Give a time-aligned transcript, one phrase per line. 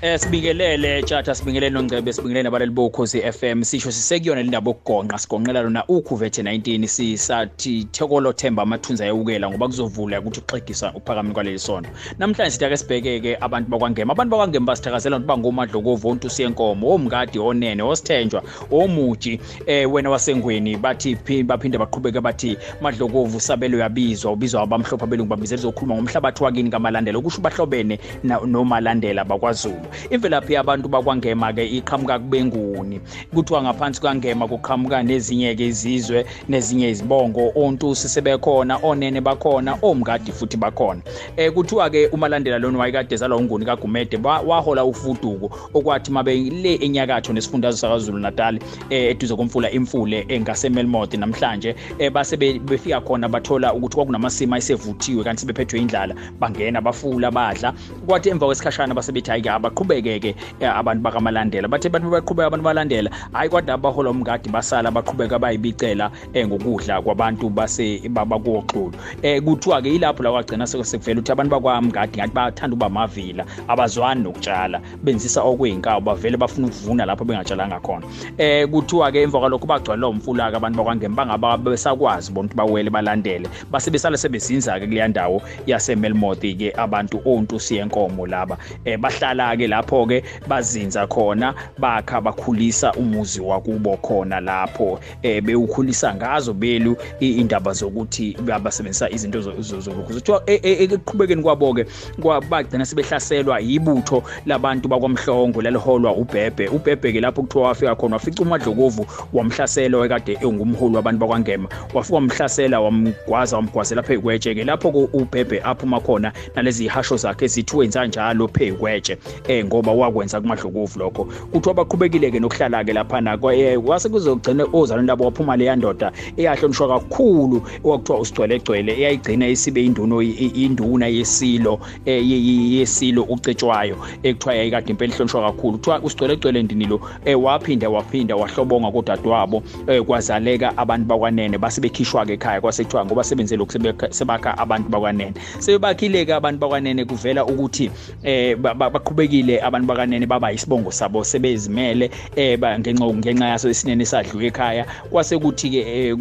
[0.00, 5.84] Eh sibingelele tjatha sibingelele noNgcebe sibingelele nabaleli bokhozi FM sisho sisekuyona indaba okugonqa sigonqela lona
[5.88, 12.50] ukhuvethe 19 sisathi Thekolo Themba amathunza ayewukela ngoba kuzovula ukuthi uxegisa uphakameni kwaleli sonto namhlanje
[12.50, 14.12] sithi ake sibhekeke abantu bakwangema.
[14.12, 21.16] Abantu bakwangema basithakazela ukuthi bangomadlokovu ontu siyenkomo omngadi onene osithenjwa omuji eh wena wasengweni bathi
[21.42, 27.18] baphinde baqhubeke bathi madlokovu sabelo uyabizwa ubizwa abamhlophe abelungu babizela zokhuluma ngomhlabathi wakini kamalandela.
[27.18, 29.87] Ukusho bahlobene nomalandela bakwaZulu.
[30.10, 33.00] Imvelaphi yabantu bakwangema ke iqhamuka kubenguni.
[33.34, 40.56] Kuthiwa ngaphansi kwangema kuqhamuka nezinye ke izizwe nezinye izibongo ontusi sebekhona onene bakhona omngadi futhi
[40.56, 41.02] bakhona.
[41.36, 47.32] Eh kuthiwa ke umalandela lona wayekade zalwa unguni kaGumede wahola ufuduko okwathi mabe le enyakatho
[47.32, 48.58] nesifundazwe saKwaZulu Natal
[48.90, 55.40] eh eduze komfula imfule engasemelmoti namhlanje eh base befika khona bathola ukuthi kwakunamasima ayesevuthiwe kanti
[55.40, 56.14] sebephethwe indlala.
[56.40, 57.74] Bangena bafula badla.
[58.06, 59.30] Kwathi emva kwesikhashana base bethi
[59.78, 61.68] hayi ke abaqhubeke ke abantu bakamalandela.
[61.68, 68.00] Bathe abantu baqhubeka abantu balandela hayi kodwa abahola umngadi basala baqhubeka bayibicela ngokudla kwabantu base
[68.08, 73.44] babakoxulu eh kuthiwa ke ilapho la kwagcina sekuvela ukuthi abantu bakwamngadi ngathi bathanda uba mavila
[73.68, 78.06] abazwani nokutshala benzisa okweyinkawu bavele bafuna ukuvuna lapho bengatshalanga khona.
[78.38, 82.90] Eh kuthiwa ke emva kwalokho bagcwala umfula ke abantu bakwangema bangaba besakwazi bona ukuthi bawele
[82.90, 83.48] balandele.
[83.70, 88.56] Base besala sebezinza ke kuleya ndawo yasemelmouth ke abantu ontu siyenkomo laba.
[88.84, 95.00] Eh bahlala ke lapho ke bazinza khona bakha bakhulisa umuzi wakubo khona lapho.
[95.22, 101.86] Eh bewukhulisa ngazo belu indaba zokuthi abasebenzisa izinto zokuthi kuthiwa ekuqhubekeni kwabo ke
[102.20, 106.68] kwabagcina sebehlaselwa yibutho labantu bakwamhlongo laliholwa ubhebhe.
[106.68, 111.68] Ubhebhe ke lapho kuthiwa wafika khona wafica umadlokovu wamhlasela ekade engumholi wabantu bakwangema.
[111.94, 118.48] Wafika wamhlasela wamgwaza wamgwazela phekwetshe ke lapho ubhebhe aphuma khona nalezi ihasho zakhe zithiwe njalo
[118.48, 121.24] phekwetshe eh ngoba wakwenza kumadlokovu lokho.
[121.52, 126.88] Kuthiwa baqhubekile ke nokuhlala ke lapha na kwase kuzogcina ozalwane labo waphuma leya ndoda eyahlonishwa
[126.88, 135.42] kakhulu okuthiwa usigcwele gcwele eyayigcina isibe induno induna yesilo yesilo ucetshwayo ekuthiwa yayikade impela ihlonishwa
[135.42, 135.78] kakhulu.
[135.78, 137.00] Kuthiwa usigcwele gcwele ndinilo
[137.42, 139.62] waphinda waphinda wahlobonga kodadewabo
[140.06, 143.78] kwazaleka abantu bakwanene base bekhishwa ke ekhaya kwasekuthiwa ngoba sebenze lokhu
[144.10, 145.34] sebakha abantu bakwanene.
[145.58, 147.90] Sebebakhile ke abantu bakwanene kuvela ukuthi
[148.22, 154.86] eh baqhubekile abantu bakanene baba isibongo sabo sebezimele eh ngenxa ngenxa yaso isinene sadluka ekhaya.
[155.10, 156.16] Kwase kuthi ke